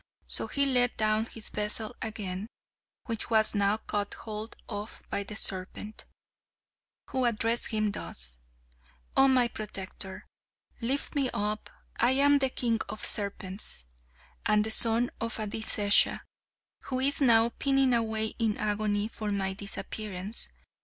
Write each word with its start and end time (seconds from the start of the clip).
So 0.25 0.47
he 0.47 0.65
let 0.65 0.97
down 0.97 1.25
his 1.27 1.49
vessel 1.49 1.95
again, 2.01 2.47
which 3.05 3.29
was 3.29 3.53
now 3.53 3.77
caught 3.77 4.15
hold 4.15 4.55
of 4.67 5.03
by 5.11 5.21
the 5.21 5.35
serpent, 5.35 6.05
who 7.11 7.23
addressed 7.25 7.67
him 7.67 7.91
thus: 7.91 8.39
"Oh, 9.15 9.27
my 9.27 9.47
protector! 9.47 10.25
Lift 10.81 11.13
me 11.13 11.29
up. 11.35 11.69
I 11.97 12.13
am 12.13 12.39
the 12.39 12.49
king 12.49 12.79
of 12.89 13.05
serpents, 13.05 13.85
and 14.43 14.63
the 14.63 14.71
son 14.71 15.11
of 15.21 15.35
Adisesha, 15.37 16.21
who 16.85 16.99
is 16.99 17.21
now 17.21 17.49
pining 17.49 17.93
away 17.93 18.33
in 18.39 18.57
agony 18.57 19.07
for 19.07 19.29
my 19.29 19.53
disappearance. 19.53 20.49